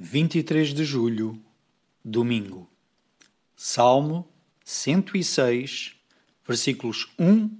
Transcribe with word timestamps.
23 0.00 0.74
de 0.74 0.84
julho, 0.84 1.42
domingo. 2.04 2.70
Salmo 3.56 4.28
106, 4.64 5.96
versículos 6.46 7.08
1 7.18 7.50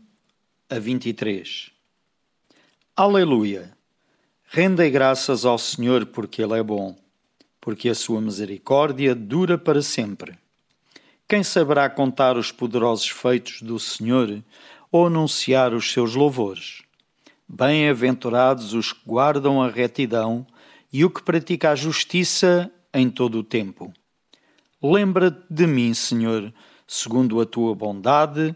a 0.71 0.79
23. 0.79 1.73
Aleluia! 2.95 3.77
Rendei 4.45 4.89
graças 4.89 5.45
ao 5.45 5.59
Senhor 5.59 6.07
porque 6.07 6.41
Ele 6.41 6.57
é 6.57 6.63
bom, 6.63 6.97
porque 7.61 7.89
a 7.89 7.95
sua 7.95 8.21
misericórdia 8.21 9.17
dura 9.17 9.59
para 9.59 9.83
sempre. 9.83 10.39
Quem 11.27 11.43
saberá 11.43 11.91
contar 11.91 12.37
os 12.37 12.53
poderosos 12.53 13.09
feitos 13.09 13.63
do 13.63 13.81
Senhor 13.81 14.45
ou 14.93 15.09
anunciar 15.09 15.75
os 15.75 15.91
seus 15.91 16.15
louvores? 16.15 16.83
Bem-aventurados 17.49 18.75
os 18.75 18.93
que 18.93 19.01
guardam 19.05 19.61
a 19.61 19.69
retidão 19.69 20.47
e 20.93 21.05
o 21.05 21.11
que 21.11 21.23
pratica 21.23 21.71
a 21.71 21.75
justiça 21.75 22.71
em 22.93 23.11
todo 23.11 23.39
o 23.39 23.45
tempo. 23.45 23.93
Lembra-te 24.83 25.43
de 25.51 25.67
mim, 25.67 25.93
Senhor, 25.93 26.53
segundo 26.87 27.41
a 27.41 27.47
tua 27.47 27.75
bondade, 27.75 28.55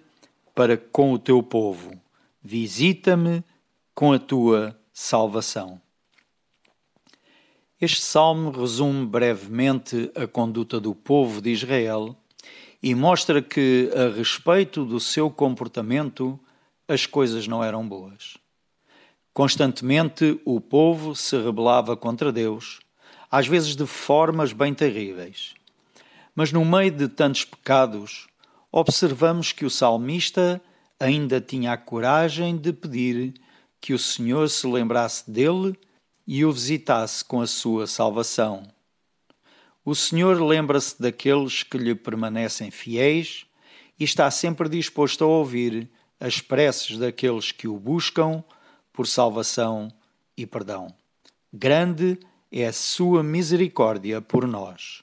para 0.55 0.77
com 0.77 1.13
o 1.13 1.19
teu 1.19 1.43
povo. 1.43 1.93
Visita-me 2.43 3.45
com 3.95 4.13
a 4.13 4.19
tua 4.19 4.79
salvação. 4.93 5.81
Este 7.81 8.01
salmo 8.01 8.51
resume 8.51 9.05
brevemente 9.07 10.11
a 10.15 10.27
conduta 10.27 10.79
do 10.79 10.95
povo 10.95 11.43
de 11.43 11.51
Israel 11.51 12.17
e 12.81 12.95
mostra 12.95 13.43
que, 13.43 13.91
a 13.95 14.17
respeito 14.17 14.85
do 14.85 15.01
seu 15.01 15.31
comportamento, 15.31 16.39
as 16.87 17.07
coisas 17.07 17.49
não 17.49 17.63
eram 17.63 17.87
boas. 17.87 18.37
Constantemente 19.35 20.39
o 20.45 20.61
povo 20.61 21.17
se 21.17 21.37
rebelava 21.37 21.97
contra 21.97 22.31
Deus, 22.31 22.81
às 23.31 23.47
vezes 23.47 23.75
de 23.75 23.87
formas 23.87 24.53
bem 24.53 24.75
terríveis. 24.75 25.55
Mas 26.35 26.53
no 26.53 26.65
meio 26.65 26.91
de 26.91 27.09
tantos 27.09 27.45
pecados, 27.45 28.27
observamos 28.71 29.51
que 29.51 29.65
o 29.65 29.71
salmista 29.71 30.61
ainda 31.01 31.41
tinha 31.41 31.73
a 31.73 31.79
coragem 31.79 32.57
de 32.57 32.75
pedir 32.75 33.35
que 33.81 33.95
o 33.95 33.99
Senhor 33.99 34.49
se 34.51 34.67
lembrasse 34.67 35.31
dele 35.31 35.79
e 36.27 36.45
o 36.45 36.53
visitasse 36.53 37.25
com 37.25 37.41
a 37.41 37.47
sua 37.47 37.87
salvação. 37.87 38.69
O 39.85 39.95
Senhor 39.95 40.41
lembra-se 40.41 41.01
daqueles 41.01 41.63
que 41.63 41.79
lhe 41.79 41.95
permanecem 41.95 42.71
fiéis 42.71 43.47
e 43.99 44.05
está 44.05 44.31
sempre 44.31 44.69
disposto 44.69 45.25
a 45.25 45.27
ouvir 45.27 45.91
as 46.21 46.41
preces 46.41 46.99
daqueles 46.99 47.51
que 47.51 47.67
o 47.67 47.79
buscam 47.79 48.45
por 48.93 49.07
salvação 49.07 49.89
e 50.37 50.47
perdão. 50.47 50.89
Grande 51.53 52.19
é 52.51 52.67
a 52.67 52.73
sua 52.73 53.23
misericórdia 53.23 54.21
por 54.21 54.47
nós. 54.47 55.03